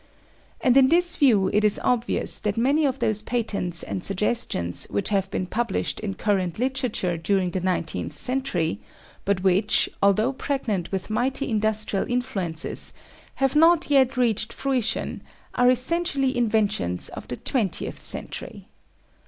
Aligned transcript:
And 0.61 0.75
in 0.77 0.87
this 0.87 1.15
view 1.15 1.51
it 1.53 1.63
is 1.63 1.79
obvious 1.83 2.39
that 2.39 2.57
many 2.57 2.85
of 2.87 2.97
those 2.97 3.21
patents 3.21 3.83
and 3.83 4.03
suggestions 4.03 4.85
which 4.89 5.09
have 5.09 5.29
been 5.29 5.45
published 5.45 5.99
in 5.99 6.15
current 6.15 6.57
literature 6.57 7.17
during 7.17 7.51
the 7.51 7.59
nineteenth 7.59 8.17
century, 8.17 8.81
but 9.25 9.43
which, 9.43 9.87
although 10.01 10.33
pregnant 10.33 10.91
with 10.91 11.11
mighty 11.11 11.47
industrial 11.51 12.07
influences, 12.09 12.93
have 13.35 13.55
not 13.55 13.91
yet 13.91 14.17
reached 14.17 14.53
fruition, 14.53 15.21
are 15.53 15.69
essentially 15.69 16.35
inventions 16.35 17.09
of 17.09 17.27
the 17.27 17.37
twentieth 17.37 18.03
century. 18.03 18.69